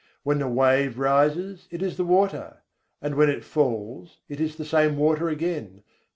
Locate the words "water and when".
2.03-3.29